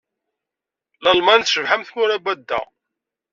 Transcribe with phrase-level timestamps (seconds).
[1.03, 2.61] Lalman tecbeḥ am Tmura n Wadda?